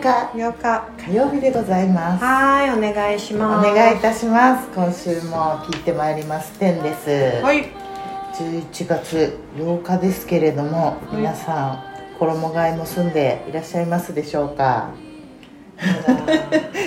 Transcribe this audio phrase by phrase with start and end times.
[0.00, 2.24] 日8日火曜日でございます。
[2.24, 3.72] はいお願いしおます。
[3.72, 4.68] 願いいたします。
[4.74, 6.58] 今週も聞いてまいります。
[6.58, 7.64] 天です、はい。
[8.34, 11.16] 11月8日ですけれどもい。
[11.16, 11.84] 皆さん
[12.18, 14.90] 衣替えも済んでいらっしゃいますでしょうか？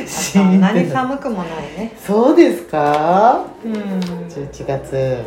[0.07, 1.47] そん なに寒くもない
[1.77, 1.93] ね。
[2.05, 3.43] そうですか？
[3.65, 5.17] うん、11月。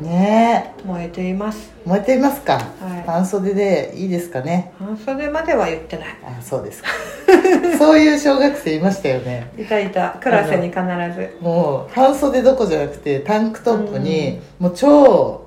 [0.00, 0.72] うん、ね。
[0.84, 1.70] 燃えています。
[1.84, 2.62] え燃えていますか、はい。
[3.06, 4.72] 半袖でいいですかね？
[4.78, 6.06] 半袖までは言ってない。
[6.24, 6.88] あそうですか。
[7.78, 9.50] そういう小学生いましたよね。
[9.58, 10.16] いたいた。
[10.20, 10.80] クラスに必
[11.14, 11.36] ず。
[11.40, 15.42] もう半袖どこじゃなくてタンクトップに、もう超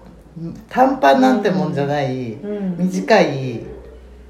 [0.70, 2.76] 短パンなんてもんじゃない、うん。
[2.78, 3.62] 短い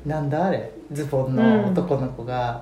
[0.05, 0.71] なんだあれ？
[0.91, 2.61] ズボンの男の子が、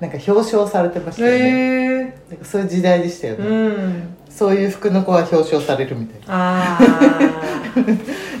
[0.00, 4.16] なんか表彰されてましたよね、へえなんかそういう時代でしたよね、うん。
[4.30, 6.26] そういう服の子は表彰されるみたいな。
[6.28, 6.80] ああ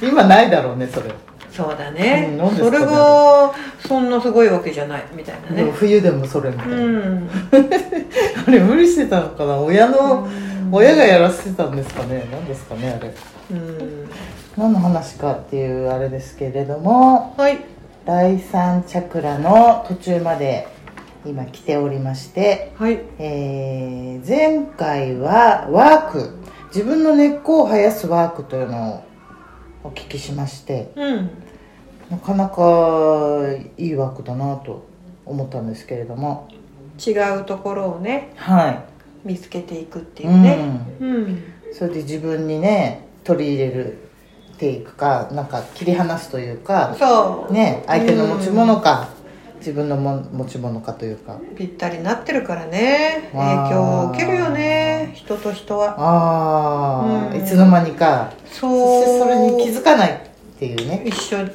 [0.02, 1.10] 今ないだろうねそれ、
[1.52, 2.28] そうだね。
[2.30, 2.78] うんなんですかね。
[2.78, 3.52] それが
[3.86, 5.70] そんなすごいわけじゃないみたいなね。
[5.72, 7.28] 冬でもそれみたいな、うん。
[8.46, 9.58] あれ無理してたのかな。
[9.58, 10.72] 親の、うん。
[10.72, 12.26] 親がやらせてたんですかね。
[12.32, 13.12] 何ですかねあれ。
[13.50, 14.10] うん。
[14.56, 17.34] 何の話かっていうあれですけれども。
[17.36, 17.58] はい。
[18.06, 20.66] 第三チャクラの途中まで
[21.24, 23.00] 今来ておりまして、はい。
[23.18, 26.36] えー前回はワーク。
[26.68, 29.04] 自分の根っこを生やすワークというのを
[29.82, 31.30] お聞きしましてうん。
[32.10, 32.62] なかなか
[33.76, 34.86] いいワークだなと
[35.26, 36.48] 思ったんですけれども。
[37.04, 38.84] 違うところをねは
[39.24, 40.58] 見つけていくってい、いうね。
[41.00, 41.42] うん。
[41.72, 44.10] それで自分にね取り入れる
[44.58, 47.52] ていくかなんか切り離すというかそう。
[47.52, 49.08] ね相手の持ち物か、
[49.60, 51.38] 自分のも持ち物かというか。
[51.56, 53.30] ぴったりなってるからね。
[53.32, 55.12] 影響を受けるよね。
[55.14, 55.94] 人と人は。
[55.98, 57.36] ああ、うん。
[57.36, 58.32] いつの間にか。
[58.46, 59.04] そう。
[59.04, 61.04] そしてそれに気づかないっていうね。
[61.06, 61.46] 一緒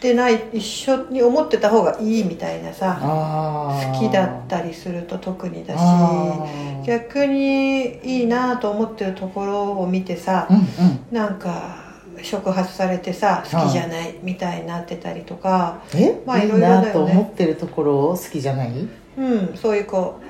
[0.00, 10.64] でない一緒に思ってた方がいいみたいなさ好きだったりすると特にだし逆にいいなと思ってるところを見てさうんうん。
[11.10, 11.85] なんか
[12.26, 16.86] 触発されてさ好きじゃないみたいになってたりとか、え、まあいいいろいろだよね。
[16.86, 18.88] なと思ってるところを好きじゃない？
[19.16, 20.20] うん、そういうこ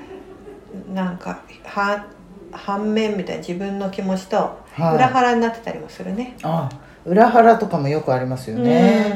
[0.89, 2.05] うなんかは
[2.51, 4.37] 反面みたいな自分の気持ちと
[4.73, 4.95] はい。
[4.95, 6.37] 裏腹になってたりもするね。
[6.43, 6.69] あ
[7.05, 9.13] 裏腹とかもよくありますよね、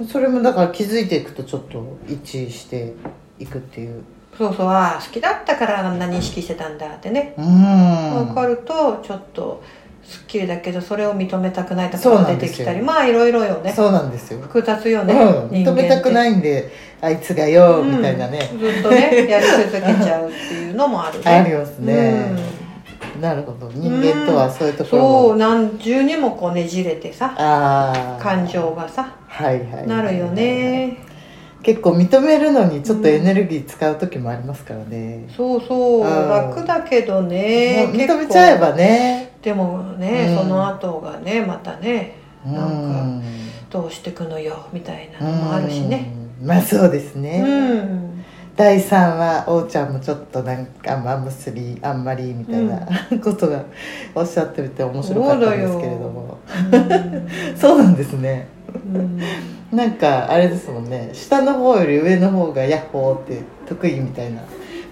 [0.00, 0.06] うん。
[0.06, 2.94] それもだから気づいていくとちょっと一致して
[3.38, 4.02] いくっていう。
[4.36, 8.26] そうそうああ好きだったからあんな認識してたんだってね、うーん。
[8.26, 9.62] 分かるとちょっと
[10.02, 13.72] すっきりだけどそれを認めたくないとそうか出てきたりまあいろいろよね。
[13.72, 16.70] そうなんですよ、複雑よね、うん、認めたくないんで
[17.00, 17.96] あいつがよ、うん。
[17.96, 18.50] みたいなね。
[18.58, 21.18] ずっとねやり続けちゃうっていうのもある。
[21.18, 22.32] ねありますね。
[23.14, 23.20] うん。
[23.20, 23.70] なるほど。
[23.74, 27.34] 人間とはそういうところそうも何重にもこうねじれてさ
[28.20, 30.98] 感情がさはいはいなるよね。
[31.62, 36.00] 結構認めるのにちょっとエネルギー使う時もありますからね、そうそう。
[36.00, 36.28] うん。
[36.28, 37.88] 楽だけどね。
[37.92, 40.36] 認めちゃえばねでもね、うん。
[40.38, 42.16] その後がねまたね
[42.46, 43.22] うなんかん
[43.70, 46.12] どうしてくのよみたいなのもあるしね。
[46.40, 46.46] うん。
[46.46, 48.24] まあそうですうね、ん。
[48.56, 52.86] 第3話王ちゃんもちょっとなんかあんますりあんまりみたいな、
[53.22, 53.64] ことが
[54.14, 56.38] おっしゃってて面白かったんですけれども。
[57.56, 58.48] そう なんですね。
[58.94, 59.18] うん。
[59.72, 61.10] なんかあれですもんね。
[61.14, 64.46] 下の方より上の方がヤッホーって得意みたいなこ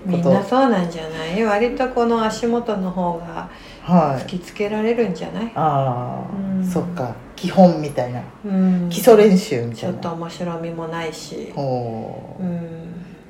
[0.05, 0.09] と。
[0.09, 1.45] みんなそうなんじゃない？
[1.45, 3.51] 割とこの足元の方が
[3.83, 4.23] はい。
[4.23, 6.65] 突きつけられるんじゃない、ああ、うん。
[6.65, 7.15] そっか。
[7.37, 8.23] 基本みたいな。
[8.45, 12.43] うん、基礎練習みちょっとたいな面白みもないし、おー。
[12.43, 12.81] うん。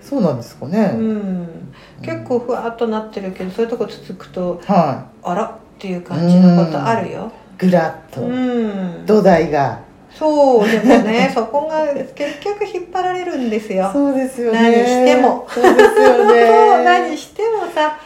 [0.01, 1.73] そうなんですかね、うん、
[2.03, 5.45] 結構ふわっとなってるけどそういうとこつつくとはあら？
[5.45, 7.31] っていう感じのことあるよ。
[7.63, 9.07] いぐらっと、うん。
[9.07, 9.81] 土台が。
[10.13, 13.91] そうでもね そこが結局引っ張られるんですよ。
[13.93, 14.61] そうですよね。
[14.61, 15.47] 何しても。
[15.49, 16.47] そうですよね。
[16.75, 17.97] そう何してもさ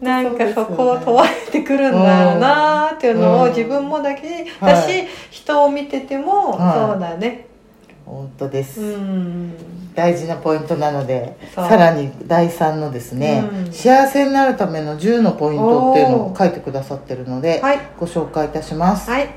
[0.00, 3.40] なんかそこを問われてくるんだよなーっていうのうん。
[3.42, 4.74] を自分もだけはい。
[4.74, 6.92] だし、人を見ててもはい。
[6.92, 7.46] そうだね。
[8.06, 9.54] 本当です、うん。
[9.94, 13.72] 大事なポイントなのでさらに第3のですね、うん。
[13.72, 17.78] 幸せになるための10のポイントっていうのを書いてくださってるので、はい。
[17.98, 19.28] ご紹介いたします、はい。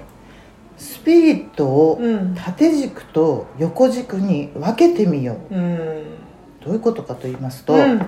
[0.78, 2.36] スピリットをうん。
[2.36, 5.56] 縦軸と横軸に分けてみよう。
[5.56, 6.04] うん。
[6.64, 8.06] どういうことかと言いますと、うん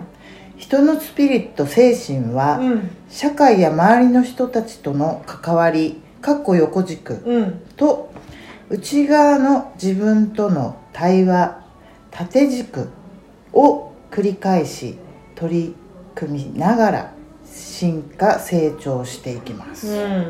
[0.58, 2.90] 人のスピリット精神は、うん。
[3.10, 7.62] 社会や周りの人たちとの関わりかっこ横軸うん。
[7.76, 8.12] と
[8.70, 11.64] 内側の自分との対話
[12.12, 12.90] 縦軸
[13.52, 14.98] を繰り返し
[15.36, 15.76] 取り
[16.16, 17.14] 組みながら
[17.46, 20.28] 進化成長していきます、うん。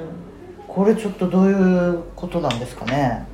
[0.67, 3.25] これちょっとどういうことなんですかね？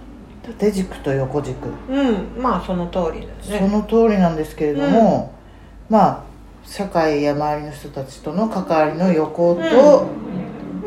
[0.43, 1.69] 縦軸と横軸。
[1.89, 2.41] うん。
[2.41, 3.59] まあその通りだよね。
[3.59, 5.33] その通りなんですけれども、
[5.89, 6.28] まあ
[6.69, 10.07] 社会や周りの人たちとの関わりの横と、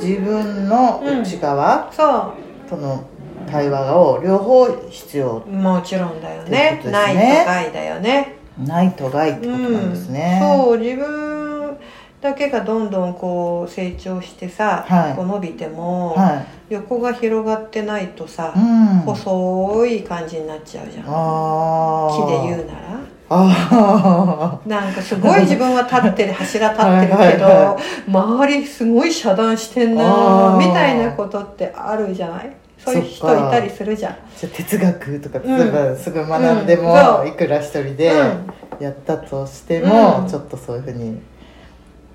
[0.01, 2.35] 自分の内側そ
[2.69, 3.05] との
[3.51, 6.81] 対話を両方必要うもちろんだよね。
[6.85, 8.37] ねないと害だよね。
[8.65, 11.79] ないと害ってことなんですね、うん、そう自分
[12.21, 15.17] だけがどんどんこう成長してさ、はい。
[15.17, 16.35] こう伸びても、は
[16.71, 16.75] い。
[16.75, 18.63] 横が広がってないとさう、ん。
[19.01, 21.05] 細い感じになっちゃうじゃん。
[21.09, 32.55] あ木でう言うならあなんかすごい自分は立ってる柱立ってるけど周りすごい遮断してんなみたいなことってあるじゃない？
[32.79, 34.13] そういう人いたりするじゃん。
[34.13, 35.57] ーじゃあ哲学とかうん。
[35.57, 38.47] 例えばすぐ学んでも、いくら一人でうん。
[38.81, 40.29] やったとしても、うん。
[40.29, 41.23] ちょっとそういうふうに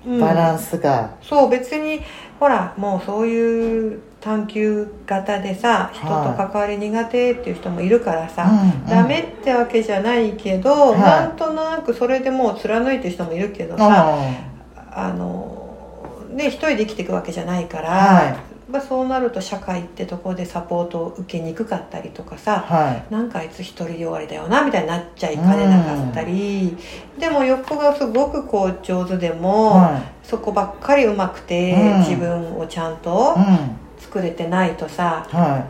[0.06, 0.20] うん。
[0.20, 2.02] バランスが、そう別に
[2.38, 8.86] ほらもうそういう探求型でさ人と関わり苦手っていう人もいるからさ、うんうん。
[8.86, 11.00] ダメってわけじゃないけど、はい。
[11.00, 14.18] なんとなくそれでもう貫いてる人もいるけどさ、
[14.76, 18.36] ああのね一人で生きていくわけじゃないから、はい。
[18.70, 23.12] まあ、そうなると社会ってとこでサポートを受けにくかったりとかさ、はい。
[23.12, 26.76] なんかあいつ一人で終わりだよなみたいになっちゃいかねなかったり、
[27.18, 31.98] でも横がすごくこう上手でも、はそこばっかりうまくて、うん。
[32.00, 35.66] 自分をちゃんというん作れてないとさは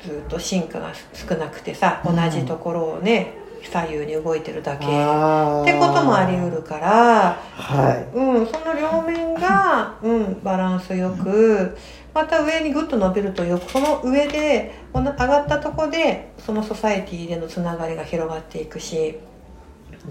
[0.00, 4.86] ずっと進化が少なくてさ同うんじところをね左右に動いてるだけ。
[4.86, 8.16] いってこともあり得るから、はい。
[8.16, 11.76] うん、その両面が、 うん、バランスよく
[12.14, 19.18] また上にグッと伸びるとよくその上で上がったとこでそのソサエティでのつながりが広がっていくし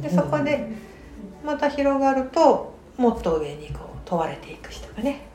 [0.01, 0.67] でそこで
[1.43, 5.28] また広がるともっと上にこう問われていく人がね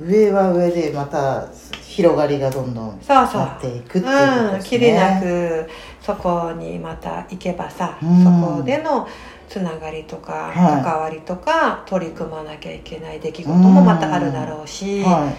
[0.00, 1.48] 上は上でまた
[1.82, 5.68] 広がりがどんどんなっていくっていうことうん、ですね、切れなく
[6.00, 8.24] そこにまた行けばさ、うん。
[8.24, 9.08] そこでの
[9.48, 10.82] つながりとかはい。
[10.82, 15.32] 関わりとか取り組まなきゃいけない出来事もまたあるだろうし、は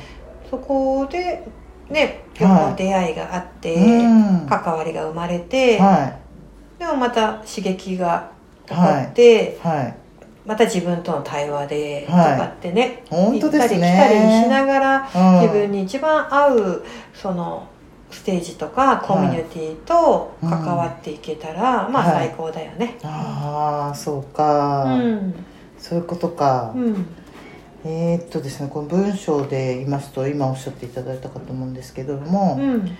[0.49, 1.47] そこで
[1.89, 4.47] ね出会いがあって、いうん。
[4.47, 6.19] 関わりが生まれて、は
[6.77, 8.31] でもまた刺激が
[8.67, 9.67] 起こって、い。
[9.67, 9.98] はい
[10.49, 12.37] また自分との対話でとはい。
[12.39, 13.87] かってね、本当ですね。
[13.87, 15.41] 行ったり来たりしながらうん。
[15.41, 17.67] 自分に一番合うその
[18.09, 22.97] ステージとかコミュニティと関わっていけたら、まあはい最高だよね。
[23.03, 25.35] ああそうか、うん。
[25.77, 27.05] そういうことか、うん。
[27.85, 32.97] えーっとですねこの文章で言いますと今おっしゃっていただいたかと思うんですけども、うん。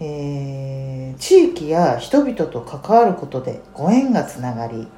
[0.00, 4.88] えー地域や人々と関わることでご縁がつながり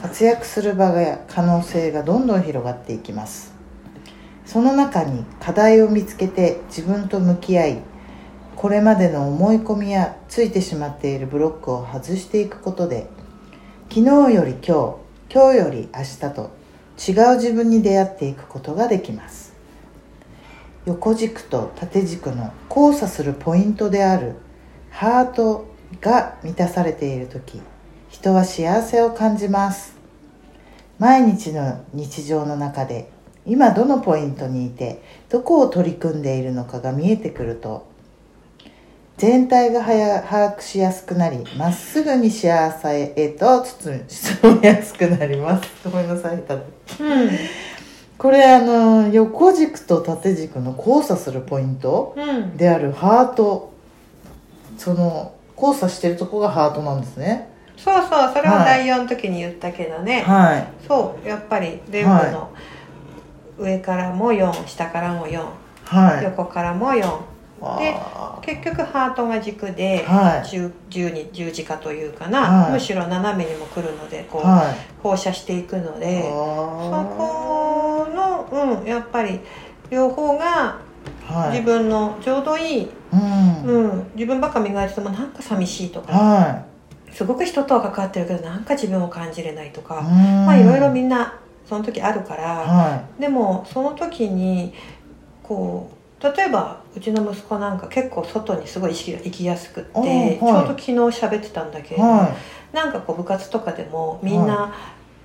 [0.00, 3.54] 活躍する場が可能性がどんどん広がっていきます。
[4.44, 7.78] その中に課題を見つけて自分と向き合い
[8.54, 13.08] これまでの思い込みやついてしまっているブロックを外していくことで
[13.88, 14.96] 昨日より今日
[15.34, 16.50] 今日より明日と
[16.96, 19.54] 違う自分に出会っていくことができます。
[20.86, 24.36] 横軸と縦軸の交差するポイントである
[24.90, 25.66] ハート
[26.00, 27.60] が満たされている時
[28.08, 29.95] 人は幸せを感じます。
[30.98, 33.10] 毎日の日常の中で
[33.44, 37.86] 今どのポイントにいてどこを取り組んでいるのかが見えてくると
[39.16, 44.04] 全体がはや把握しやすくなりまっすぐに幸せへと包
[44.60, 45.70] みやすくなります。
[45.88, 46.44] ごめんなさいうん。
[48.18, 52.56] これあの横軸と縦軸の交差するポイントうん。
[52.58, 53.72] であるハート。
[54.76, 58.64] その交差してるとこがハートなんですねそうそうそれをはい。
[58.64, 60.66] 第4の時に言ったけどね、はい。
[60.86, 62.50] そうやっぱり全部の
[63.58, 65.44] 上からも4下からも4、
[65.84, 66.24] はい。
[66.24, 67.00] 横からも4
[67.78, 68.38] であ。
[68.42, 70.48] 結局ハートが軸で、はい。
[70.48, 72.72] 十十に十字架というかな、はい。
[72.72, 74.76] むしろ斜めにも来るのでこう、はい。
[75.02, 76.22] 放射していくので。
[76.22, 77.04] そあ。
[77.04, 79.40] この、うん、やっぱり
[79.90, 80.78] 両方が
[81.50, 83.62] 自分のちょうどいい、うん。
[83.64, 86.64] うん、自分ばっか磨いててもなんか寂しいとかは
[87.16, 94.74] すごく人とは関わってるけどなんか自分を感じれないとか、いまあいろいろみなんなその時あるから、はでもその時に
[95.42, 100.38] こう例えばうちの息子なんか結構外にすごい意識が行きやすくって、はい。
[100.38, 102.36] ちょうど昨日喋ってたんだけれど、いは
[102.74, 104.74] なんかこう部活とかでもみんな、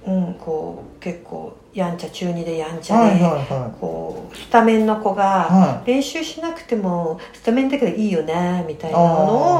[0.06, 3.42] うん、こう結構やんちゃ中二でやんちゃで、いはいはい。
[3.62, 9.12] はこうスタメンの子が、は練習しなくてもスタメンだけでいいよねみたいなもの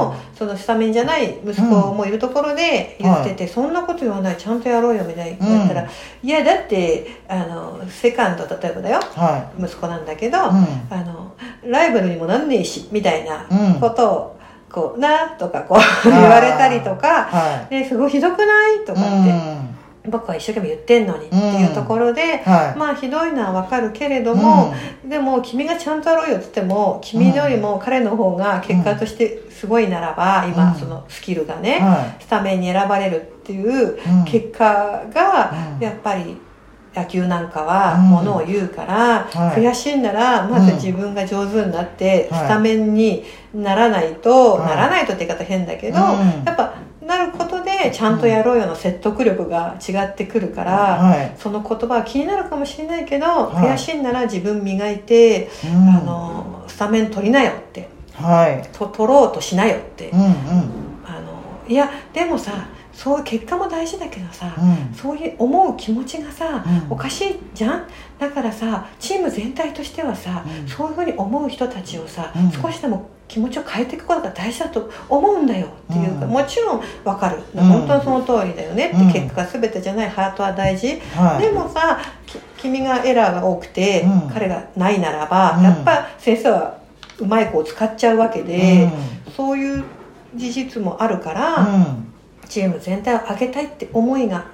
[0.08, 5.46] をあそのスタメンじゃない息子もいるところで言ってて、そんなこと言わないちゃんとやろうよみたいな。
[5.46, 5.88] 言ったら、うん
[6.24, 9.00] いやだってあのセカンド例えばだよ。
[9.58, 10.50] 息子なんだけど、いあ
[11.04, 11.34] の
[11.64, 13.46] ライバルにもなんねえしみたいな
[13.80, 18.84] ことをこうなとかこう言われたりとかはですごいひどくない？
[18.84, 18.94] とい。
[18.94, 22.78] かって、僕は一生懸命言ってんのにっていうところで、はい。
[22.78, 30.52] まあひどいのはわかるけれども、でも君がちゃんとやろうよって言っても君よりも彼の方が結果としてすごいならば、うん。
[30.52, 34.24] 今そのスキルがね、はスタメンに選ばれるっていううん。
[34.24, 35.82] 結果がうん。
[35.82, 36.36] やっぱり
[36.94, 39.60] 野球なんかはうんものを言うから、はい。
[39.60, 42.40] 悔しいんならまず自分が上手になってはい。
[42.40, 43.22] スタメンに
[43.54, 44.68] ならないと、はい。
[44.70, 46.44] ならないとって言い方変だけど、うん。
[46.44, 46.74] やっぱ
[47.06, 51.34] なることでちゃんとやろうよの説得力が違ってくるから、はい。
[51.36, 53.68] その言葉は気になるかもしれないけど、はい。
[53.74, 55.88] 悔しいんなら自分磨いて、うん。
[55.88, 57.88] あのスタメン取りなよって。
[58.14, 58.68] はい。
[58.72, 60.30] と取ろうとしなよって、うんうん。
[61.04, 62.52] あのいやでもさ
[62.92, 64.94] そういう結果も大事だけどさ、うん。
[64.94, 66.92] そういう思う気持ちがさ、うん。
[66.92, 67.86] おかしいじゃん？
[68.18, 70.68] だからさチーム全体としてはさ、うん。
[70.68, 72.50] そういうふうに思う人たちをさ、うん。
[72.52, 75.66] 少しでも気持ちを変えていくことが大事だと思うんだよ。
[75.66, 76.32] っていうか、うん。
[76.32, 78.88] もちろん分かる、うん本当にその通りだよね。
[78.88, 80.10] って、うん結果が全てじゃない。
[80.10, 81.42] ハートは大事、はい。
[81.42, 84.30] でもさき君がエラーが多くて、うん。
[84.30, 85.64] 彼がないならば、うん。
[85.64, 86.78] やっぱ先生は
[87.18, 88.90] うまい子を使っちゃうわけで、
[89.34, 89.84] そういう
[90.34, 92.12] 事実もあるから、うん。
[92.46, 94.44] チーム全体を上げたいって思いが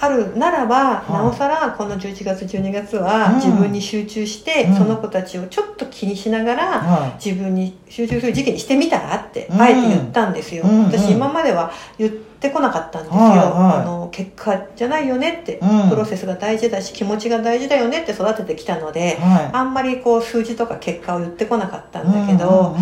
[0.00, 1.12] あるならば、い。
[1.12, 3.34] なおさらこの11月12月はうん。
[3.36, 4.74] 自分に集中して、うん。
[4.76, 9.60] その子たちをちょっと気にしながら、は自分に集中する時期にしてみたらって、うん。
[9.60, 10.84] あえて言ったんですよ、うん。
[10.84, 15.90] 私今までは言ってこなかったんですよ、あの結果じゃないよねって、うん。
[15.90, 19.50] プロセスが大事だし気持ちが大事だよねって育ててきたので、はい。
[19.52, 22.76] あんまりこう数字とか結果を言ってこなかったんだけど、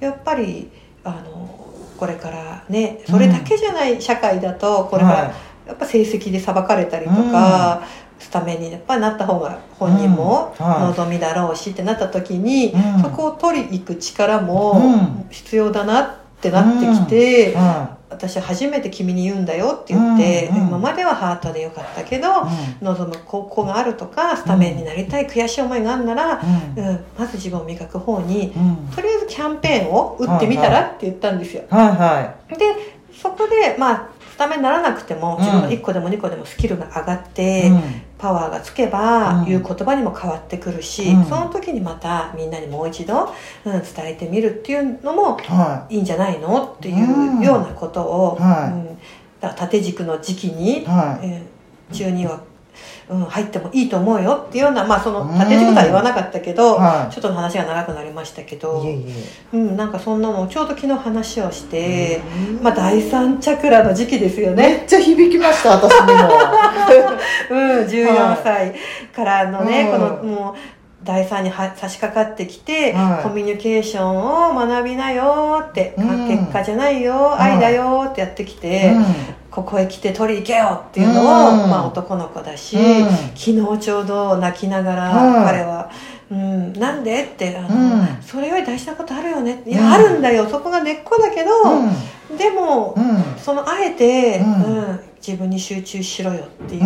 [0.00, 0.70] やっぱり
[1.04, 1.36] あの
[1.96, 5.34] これからねそれだけじゃない社会だとこれからはい
[5.66, 7.82] やっぱ成績で裁かれたりとか、
[8.18, 13.02] スタメンにやっぱりなった方が本人も望みだろうしってなった時に、うん。
[13.02, 15.26] そこを取りに行く力うもん。
[15.30, 22.32] 必要だなってなってきて、は私初めて君に言うんだよって言って、うんうん今まではハートでよかったけど、い。
[22.82, 26.40] 望む高校があるとかスタメンになりたい悔しい思いがあるなら、
[26.76, 26.84] うん。
[26.84, 28.76] うんまず自分を磨く方にうん。
[28.94, 31.64] とりあえずキャンペーンを打ってみたらって言ったんですよ。
[31.68, 37.70] はいはでそこでまあスタメンにならなくても自分の1個でも2個でもスキルが上がって、い。
[37.70, 37.82] うん。
[38.18, 39.44] パワーがつけば、うん。
[39.46, 41.24] 言う言葉にも変わってくるし、うん。
[41.24, 45.96] その時にまたみんなにもう一度、うん、伝えてみるっていうのもはい。
[45.96, 48.72] いんじゃないのっていうようなことを、はい。
[48.72, 48.86] うん、
[49.40, 50.84] だから縦軸の時期に、い。
[50.84, 51.56] はえー
[51.92, 52.40] 中には、
[53.08, 58.82] うん、入ってもいいと思うよっていうようなまあその縦軸とは言わなかったけど、はちょっと話が長くなりましたけど。
[58.84, 58.86] い。
[58.86, 59.04] いえい
[59.52, 59.56] え。
[59.56, 62.20] うん、なんかそんなのをちょうど昨日話をして、
[62.62, 64.56] まあ第三チャクラの時期ですよね。
[64.56, 66.30] めっちゃ響きました、私にも。
[67.50, 68.74] うん、14歳
[69.14, 70.54] からのね、うんこのもう
[71.04, 78.92] 第三には差し掛かってきて、はいコミュニケーションを学びなよって、うん結果じゃないよ、愛だよってやってきて、
[79.56, 81.70] ここへ来て取り行けよっていうのを、うん。
[81.70, 83.08] まあ男の子だし、うん。
[83.34, 85.90] 昨日ちょうど泣きながらはい彼は、
[86.30, 88.06] うん、なんでってあの、うん。
[88.20, 89.62] それより大事なことあるよね。
[89.64, 89.76] いうん。
[89.78, 90.46] や、あるんだよ。
[90.46, 91.50] そこが根っこだけど、
[92.30, 92.36] うん。
[92.36, 93.24] でも、うん。
[93.38, 94.62] そのあえて、うん。
[94.64, 96.80] うん自分に集中しろよってい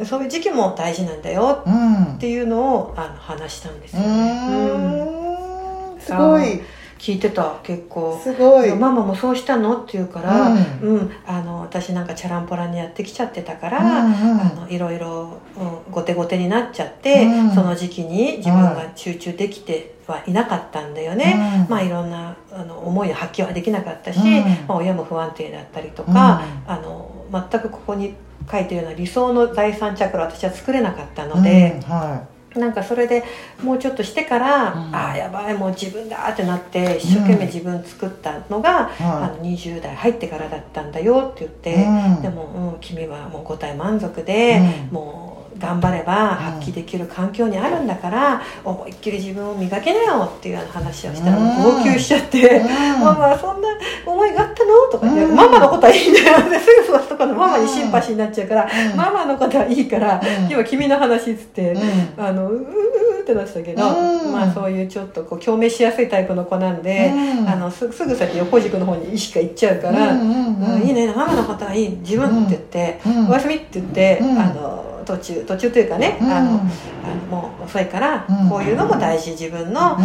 [0.00, 2.04] う、そういう時期も大事なんだようん。
[2.14, 5.98] っていうのをあの話したんですうよね。
[5.98, 6.60] すごい。
[6.98, 8.20] 聞いてた結構。
[8.22, 8.74] すごい。
[8.74, 9.76] ママもそうしたの？
[9.76, 17.50] って言うから、ううんあの私なんかチャランポランにやってきちゃってたから、うんうんあのいろいろ、うん、後手後手になっちゃって、うん。
[17.52, 21.70] その時期に自分が集中できてはいなかったんだよね、うん。
[21.70, 24.44] まあいろんなあの思いを発揮はできなかったし、うん。
[24.66, 28.14] まあ、親も不安定だったりとか、あの全くここに
[28.50, 32.26] 書いてるような理想の第三チャクラを私は作れなかったので、うんは
[32.58, 33.24] なんかそれで
[33.62, 34.94] もうちょっとしてから、うん。
[34.94, 39.02] ああやばいもう自分だってなって一生懸命自分作ったのが、い。
[39.02, 41.86] はあの20代入ってからだったんだよって言って、
[42.16, 42.22] うん。
[42.22, 44.60] でも、うん、君はもう五体満足で、
[44.90, 44.94] うん。
[44.94, 51.62] もう頑張れば発揮できる環境にあるんだから、思いっきり自分を磨きなよっていう話をしたら、うん。
[51.62, 52.58] 号泣しちゃって。
[52.60, 53.04] うん。
[53.04, 53.68] ママそんな
[54.06, 54.74] 思いがあったの？
[54.90, 55.36] とか言って、うん。
[55.36, 58.96] ママのことはいいんだよってすぐそのとこのママにシンパシーになっちゃうから、うん。
[58.96, 60.52] ママのことはいいから、うん。
[60.52, 61.78] 今君の話っつって、う
[62.20, 62.24] ん。
[62.24, 64.32] あのうーうーってなってたけど、うん。
[64.32, 67.48] まあそういうちょっとこう共鳴しやすいタイプの子なんで、うん。
[67.48, 70.86] あのすすぐ先横軸の方に意識がいっちゃうから、うんうんうんうん。
[70.86, 73.28] いいねママのことはいい自分って言って、うん。
[73.28, 74.38] おやすみって言って、うん。
[74.38, 76.30] あの途中途中というかね、うん。
[76.30, 76.62] あのあ
[77.08, 78.50] のもう遅いから、うん。
[78.50, 80.04] こういうのも大事自分の,、うん。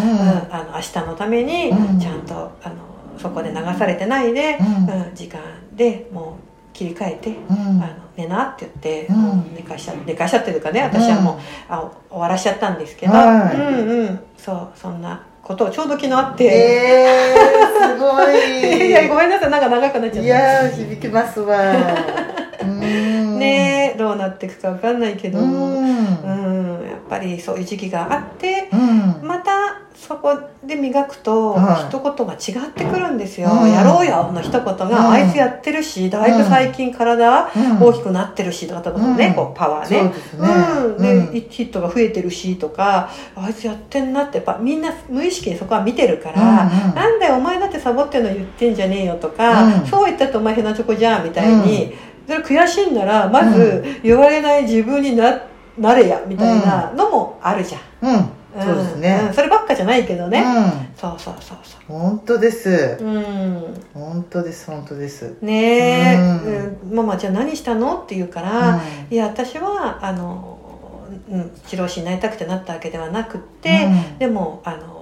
[0.49, 1.99] あの明日のためにうん。
[1.99, 2.75] ちゃんとあの
[3.17, 4.67] そこで流されてないで、うん。
[4.89, 5.39] うん時間
[5.73, 7.57] でもう切り替えて、うん。
[7.83, 9.55] あの寝なって言って、うん。
[9.55, 11.35] 寝かしちゃ寝かしちゃってるかね私はもう、
[11.67, 13.55] あ終わらしちゃったんですけど、はい。
[13.55, 14.19] うんうん。
[14.37, 18.87] そうそんなことをちょうど昨日あって、えー、すごい。
[18.87, 20.21] いやごめんなさいなんか長くなっちゃった。
[20.21, 21.57] いやー響きますわ。
[22.63, 25.49] うーんねえどうなっていくかわかんないけど、ううん。
[26.81, 29.27] んやっぱりそういう時期があってうん。
[29.27, 29.51] また
[29.95, 31.95] そこで磨くとはい。
[31.95, 33.71] 一言が違ってくるんですよ「うん。
[33.71, 35.09] やろうよ」の一言が、うん。
[35.11, 37.79] あいつやってるしだいぶ最近体うん。
[37.81, 39.33] 大きくなってるしとかとかね、うん。
[39.35, 40.09] こうパワーそうね。
[40.09, 40.49] ですね。
[40.49, 41.31] うん、で、うん。
[41.49, 49.85] ヒットが増えてるしとかあいつやってんなってやっぱみんな無意識にそこは見てるから、うなんだよお前だってサボってんの言ってんじゃねえよとか、うん。
[49.85, 51.93] そう言ったってお前ヘナチョコじゃんみたいに、
[52.27, 55.41] それ悔しいんならまず言われない自分にな
[55.77, 58.15] なれやみたいなのもあるじゃん、うん。
[58.15, 58.63] うん。
[58.63, 59.25] そうですね。
[59.27, 59.33] うん。
[59.33, 60.43] そればっかじゃないけどね、
[60.95, 62.97] うそうそうそうそん本当です。
[62.99, 63.83] ううん。
[63.93, 65.35] 本当です本当です。
[65.41, 66.87] ねえ、うん。
[66.89, 66.95] うん。
[66.95, 67.97] ママじゃあ何したの？
[67.97, 70.59] って言うから、いや私はあの、
[71.29, 74.19] うん、治療師になりたくてなったわけではなくって、うん。
[74.19, 74.92] でもあの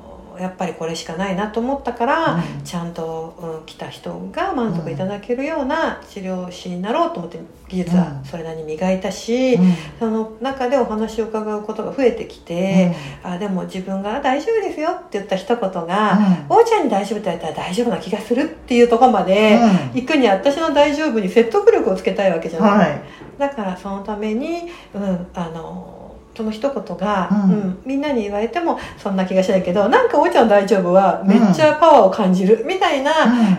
[0.41, 2.63] やっぱりこれしかないなと思ったから、うん。
[2.63, 9.74] ちゃんと、うん、来た人が満足いただけるような治療師になろうと思って技術はそれなりに磨いたし、うん。
[10.00, 16.19] その中でお話を伺うことが増えてきて、あでも自分が「大丈夫ですよ」って言った一言が
[16.50, 19.60] 「おうちゃんに大丈夫」って言われたら大丈夫な気がするっていうところまで、
[19.93, 23.01] 行くには私の大丈夫に説得力をつけたいわけじゃない、はい。
[23.38, 26.00] だからそのために、うん、あの
[26.35, 33.11] その一言が、ううんんみんなに言われてもそんな気がしないけどなんか「おうちゃん大丈夫」はめっちゃパワーを感じるみたいな、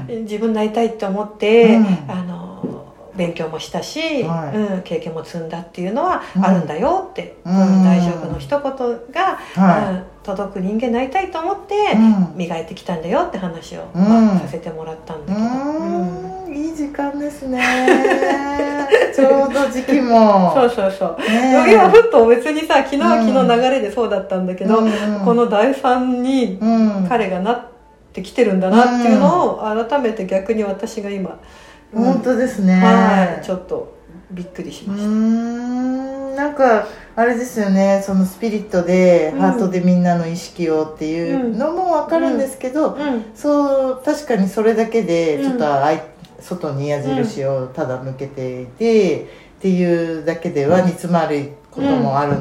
[0.08, 1.86] 自分になりたいって思って、うん。
[2.08, 2.42] あの
[3.14, 4.56] 勉強もしたし、はい。
[4.56, 8.62] うん、経験も積んだっていうのはあるんだよって、ううんん大丈夫の一言
[9.12, 12.32] が、はうん届く人間になりたいと思って、いうん。
[12.36, 14.08] 磨いてきたんだよって話を、うん。
[14.08, 15.46] まあさせてもらったんだけど。
[15.46, 17.60] うーんいい時間ですね
[19.14, 20.52] ちょうど時期も。
[20.54, 21.16] そうそうそう。
[21.20, 21.72] ねえ。
[21.74, 24.84] 今ふっと別にさ昨日はうん昨日流れでそうだったんだけど、うん。
[24.86, 24.92] うん
[25.24, 27.06] この第三にうん。
[27.08, 27.60] 彼がなっ
[28.12, 31.30] てきてるんだなっていうのを改めて逆に私が今、
[31.92, 32.74] うん本当ですね。
[32.74, 33.44] はい。
[33.44, 33.92] ちょっと
[34.30, 35.06] びっくりしました。
[35.08, 36.34] ん。
[36.34, 38.02] なんかあれですよね。
[38.04, 39.40] そのスピリットで、うん。
[39.40, 43.24] ハートでみんなの意識をっていうのも分かるんですけど、うん。
[43.34, 46.02] そう確かにそれだけでうんちょっとあい、
[46.42, 49.26] 外に矢印をただ向けていて、っ
[49.62, 52.36] ていうだけでは煮詰まることもある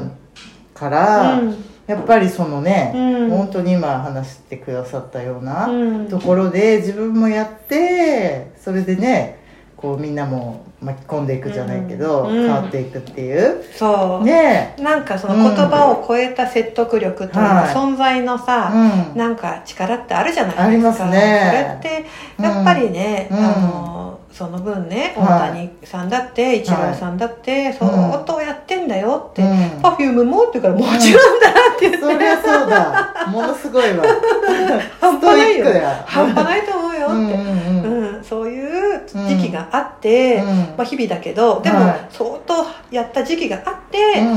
[0.74, 1.64] から、うん。
[1.86, 3.30] やっぱりそのね、うん。
[3.30, 6.08] 本当に今話してくださったようなうん。
[6.08, 9.40] ところで自分もやってそれでね
[9.76, 12.32] こうみんなも巻き込んでいくじゃないけど、うん。
[12.32, 13.64] 変わっていくっていう。
[13.72, 14.74] そう、ね。
[14.80, 17.74] なんかその言葉を超えた説得力というか、はい。
[17.74, 18.72] 存在のえ、さ、
[19.12, 20.64] うん、なんか力ってあるじゃないですか。
[20.66, 21.80] ありますね。
[21.80, 23.38] それってやっぱりね、うん。
[23.38, 23.91] あの
[24.32, 25.26] その分ねはい。
[25.26, 29.80] 大谷さんだってイチローさんだって相当やってんだよって、うん。
[29.82, 33.26] パフュームもって言うからもちろんだって言って、そりゃそうだ。
[33.28, 34.04] ものすごいわ。
[35.00, 35.66] 半端ないよ。
[36.06, 38.16] 半端ないと思うよって、うんうんうん。
[38.16, 40.46] うんそういう時期があって、うん。
[40.46, 44.28] まあ、日々だけどでもはい相当やった時期があって、うん。
[44.28, 44.30] う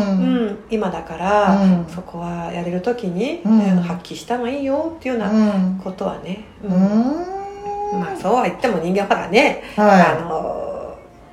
[0.52, 1.86] ん今だから、うん。
[1.94, 3.42] そこはやれる時に、
[3.88, 5.80] 発揮した方がいいよっていうよううなん。
[5.84, 7.45] ことはね、ううんん
[7.94, 10.66] まあそうは言っても人間はほらね、あはの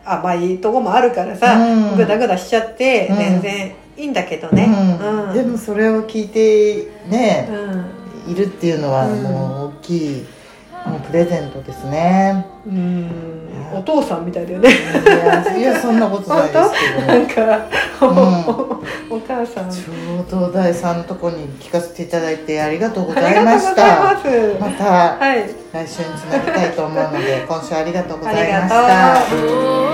[0.04, 1.96] 甘いとこもあるからさ、うん。
[1.96, 3.16] グダグダしちゃってうん。
[3.16, 5.28] 全然いいんだけどい、ね、うん。
[5.28, 5.34] うん。
[5.34, 9.22] でもそれを聞いてね、うんいるっていうのはうん。
[9.22, 10.26] もう大きい
[11.06, 12.46] プレゼントですね。
[12.66, 13.10] うん。
[13.74, 14.70] お父さんみたいだよね。
[14.70, 17.66] いやいやそんなことないですけど なんか、
[18.00, 18.71] お
[19.36, 19.70] 母さん。
[19.70, 24.84] ちょうど第3のとこに聞かせていただいてありがとうございましがとうございたまた
[25.16, 25.62] はい。
[25.72, 29.91] 来週につなぎたいと思うので今週ありがとうございました